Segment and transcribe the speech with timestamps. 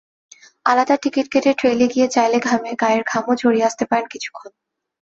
[0.65, 2.37] আলাদা টিকিট কেটে ট্রেইলে গিয়ে চাইলে
[2.81, 4.51] গায়ের ঘামও ঝরিয়ে আসতে পারেন কিছুক্ষণ।